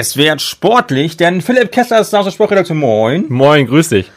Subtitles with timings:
[0.00, 2.78] Es wird sportlich, denn Philipp Kessler ist aus der Sportredaktion.
[2.78, 3.24] Moin.
[3.28, 4.12] Moin, grüß dich.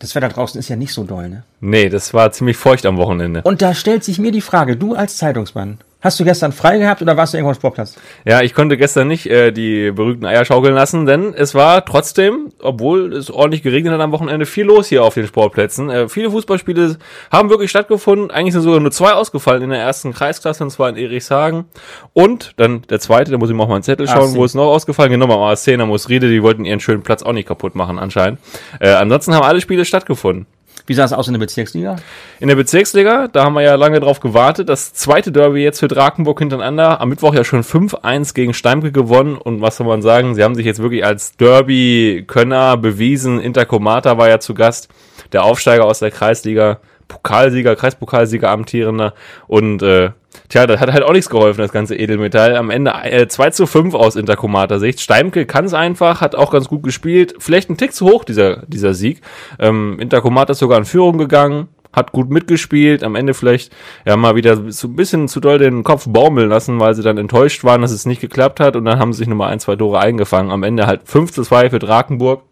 [0.00, 1.44] Das Wetter draußen ist ja nicht so doll, ne?
[1.60, 3.42] Nee, das war ziemlich feucht am Wochenende.
[3.42, 7.02] Und da stellt sich mir die Frage, du als Zeitungsmann, Hast du gestern frei gehabt
[7.02, 7.96] oder warst du irgendwo am Sportplatz?
[8.24, 12.52] Ja, ich konnte gestern nicht äh, die berühmten Eier schaukeln lassen, denn es war trotzdem,
[12.62, 15.90] obwohl es ordentlich geregnet hat am Wochenende, viel los hier auf den Sportplätzen.
[15.90, 16.96] Äh, viele Fußballspiele
[17.30, 18.30] haben wirklich stattgefunden.
[18.30, 21.66] Eigentlich sind sogar nur zwei ausgefallen in der ersten Kreisklasse, und zwar in Erichshagen.
[22.14, 24.72] Und dann der zweite, da muss ich mal auf meinen Zettel schauen, wo ist noch
[24.72, 25.10] ausgefallen?
[25.10, 27.98] Genau, beim ASC in der Moosriede, die wollten ihren schönen Platz auch nicht kaputt machen
[27.98, 28.40] anscheinend.
[28.80, 30.46] Äh, ansonsten haben alle Spiele stattgefunden.
[30.86, 31.96] Wie sah es aus in der Bezirksliga?
[32.40, 34.68] In der Bezirksliga, da haben wir ja lange drauf gewartet.
[34.68, 37.00] Das zweite Derby jetzt für Drakenburg hintereinander.
[37.00, 39.36] Am Mittwoch ja schon 5-1 gegen Steimke gewonnen.
[39.36, 40.34] Und was soll man sagen?
[40.34, 43.40] Sie haben sich jetzt wirklich als Derby-Könner bewiesen.
[43.40, 44.88] Intercomata war ja zu Gast.
[45.32, 46.80] Der Aufsteiger aus der Kreisliga.
[47.10, 49.12] Pokalsieger, Kreispokalsieger amtierender.
[49.46, 50.10] Und äh,
[50.48, 52.56] Tja, das hat halt auch nichts geholfen, das ganze Edelmetall.
[52.56, 55.00] Am Ende äh, 2 zu 5 aus Interkomater Sicht.
[55.00, 57.34] Steimke kann es einfach, hat auch ganz gut gespielt.
[57.38, 59.20] Vielleicht ein Tick zu hoch, dieser, dieser Sieg.
[59.58, 63.02] Ähm, Interkomater ist sogar in Führung gegangen, hat gut mitgespielt.
[63.02, 63.72] Am Ende vielleicht
[64.04, 67.18] ja mal wieder so ein bisschen zu doll den Kopf baumeln lassen, weil sie dann
[67.18, 68.76] enttäuscht waren, dass es nicht geklappt hat.
[68.76, 70.52] Und dann haben sie sich nochmal ein, zwei Tore eingefangen.
[70.52, 72.42] Am Ende halt 5 zu 2 für Drakenburg.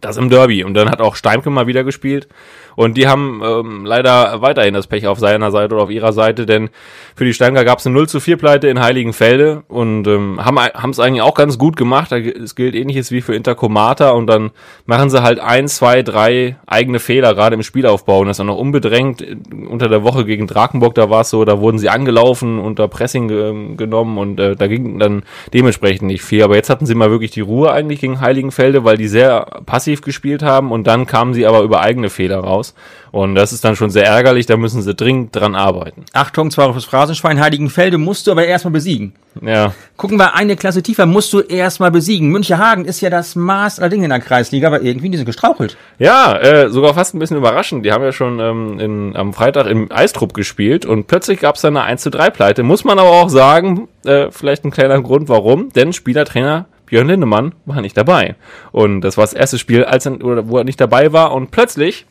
[0.00, 0.64] Das im Derby.
[0.64, 2.28] Und dann hat auch Steimke mal wieder gespielt.
[2.76, 6.46] Und die haben ähm, leider weiterhin das Pech auf seiner Seite oder auf ihrer Seite,
[6.46, 6.70] denn
[7.14, 10.90] für die Steinger gab es eine 0 zu 4 Pleite in Heiligenfelde und ähm, haben
[10.90, 12.12] es eigentlich auch ganz gut gemacht.
[12.12, 14.50] Es gilt ähnliches wie für Intercomata und dann
[14.86, 18.20] machen sie halt ein, zwei, drei eigene Fehler, gerade im Spielaufbau.
[18.20, 19.24] Und das ist auch noch unbedrängt
[19.68, 23.28] unter der Woche gegen Drakenburg, da war es so, da wurden sie angelaufen, unter Pressing
[23.28, 26.42] ge genommen und äh, da ging dann dementsprechend nicht viel.
[26.42, 29.89] Aber jetzt hatten sie mal wirklich die Ruhe eigentlich gegen Heiligenfelde, weil die sehr passiv
[29.96, 32.74] gespielt haben und dann kamen sie aber über eigene Fehler raus.
[33.12, 36.04] Und das ist dann schon sehr ärgerlich, da müssen sie dringend dran arbeiten.
[36.12, 39.14] Achtung, zwar fürs Phrasenschwein, Heiligenfelde musst du aber erstmal besiegen.
[39.42, 39.74] Ja.
[39.96, 42.30] Gucken wir eine Klasse tiefer, musst du erstmal besiegen.
[42.30, 45.76] Münchehagen ist ja das Maß aller Dinge in der Kreisliga, aber irgendwie die sind gestrauchelt.
[45.98, 47.84] Ja, äh, sogar fast ein bisschen überraschend.
[47.84, 51.62] Die haben ja schon ähm, in, am Freitag im Eistrupp gespielt und plötzlich gab es
[51.62, 52.62] dann eine 1 zu 3 Pleite.
[52.62, 57.54] Muss man aber auch sagen, äh, vielleicht ein kleiner Grund, warum, denn Spielertrainer Björn Lindemann
[57.64, 58.34] war nicht dabei.
[58.72, 62.06] Und das war das erste Spiel, als er, wo er nicht dabei war und plötzlich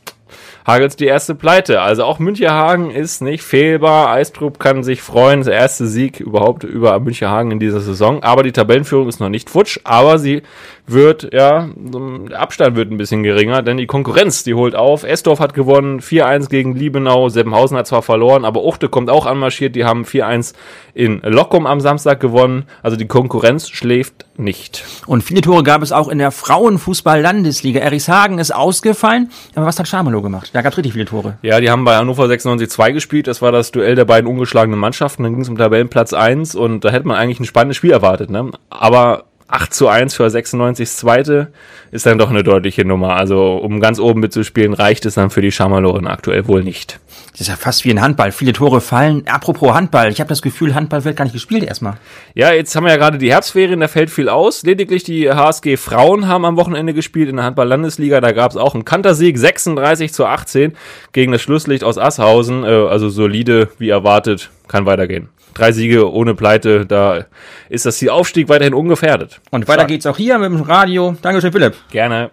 [0.65, 1.81] Hagels die erste Pleite.
[1.81, 4.11] Also auch Münchehagen ist nicht fehlbar.
[4.11, 5.43] Eistrup kann sich freuen.
[5.43, 8.23] Der erste Sieg überhaupt über Münchehagen in dieser Saison.
[8.23, 9.79] Aber die Tabellenführung ist noch nicht futsch.
[9.83, 10.43] Aber sie
[10.85, 15.03] wird, ja, der Abstand wird ein bisschen geringer, denn die Konkurrenz, die holt auf.
[15.03, 17.29] Esdorf hat gewonnen, 4-1 gegen Liebenau.
[17.29, 19.75] Seppenhausen hat zwar verloren, aber Uchte kommt auch anmarschiert.
[19.75, 20.53] Die haben 4-1
[20.93, 22.65] in Lockum am Samstag gewonnen.
[22.83, 24.85] Also die Konkurrenz schläft nicht.
[25.05, 27.79] Und viele Tore gab es auch in der Frauenfußball-Landesliga.
[27.79, 29.31] Erichshagen ist ausgefallen.
[29.55, 30.49] Aber was hat Schamelo gemacht?
[30.53, 31.37] Da gab es richtig viele Tore.
[31.41, 33.27] Ja, die haben bei Hannover 96 2 gespielt.
[33.27, 35.23] Das war das Duell der beiden ungeschlagenen Mannschaften.
[35.23, 38.29] Dann ging es um Tabellenplatz 1 und da hätte man eigentlich ein spannendes Spiel erwartet.
[38.29, 38.51] Ne?
[38.69, 41.47] Aber 8 zu 1 für 96 Zweite
[41.91, 43.15] ist dann doch eine deutliche Nummer.
[43.15, 46.99] Also um ganz oben mitzuspielen, reicht es dann für die Schamaloren aktuell wohl nicht.
[47.31, 48.31] Das ist ja fast wie ein Handball.
[48.31, 49.27] Viele Tore fallen.
[49.27, 51.95] Apropos Handball, ich habe das Gefühl, Handball wird gar nicht gespielt erstmal.
[52.35, 54.63] Ja, jetzt haben wir ja gerade die Herbstferien, da fällt viel aus.
[54.63, 58.21] Lediglich die HSG Frauen haben am Wochenende gespielt in der Handball-Landesliga.
[58.21, 60.73] Da gab es auch einen Kantersieg, 36 zu 18
[61.11, 62.63] gegen das Schlusslicht aus Asshausen.
[62.63, 67.25] Äh, also solide, wie erwartet, kann weitergehen drei Siege ohne Pleite, da
[67.69, 69.39] ist das Ziel Aufstieg weiterhin ungefährdet.
[69.51, 71.15] Und weiter geht's auch hier mit dem Radio.
[71.21, 71.75] Dankeschön, Philipp.
[71.91, 72.31] Gerne.